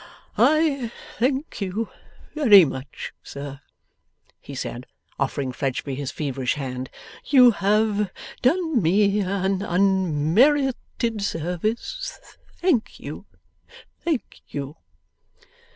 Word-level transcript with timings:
'I 0.35 0.91
thank 1.19 1.61
you 1.61 1.89
very 2.33 2.65
much, 2.65 3.13
sir,' 3.21 3.59
he 4.39 4.55
said, 4.55 4.87
offering 5.19 5.51
Fledgeby 5.51 5.93
his 5.93 6.09
feverish 6.09 6.55
hand. 6.55 6.89
'You 7.25 7.51
have 7.51 8.11
done 8.41 8.81
me 8.81 9.19
an 9.19 9.61
unmerited 9.61 10.75
service. 11.21 12.17
Thank 12.59 12.99
you, 12.99 13.27
thank 14.03 14.41
you! 14.47 14.77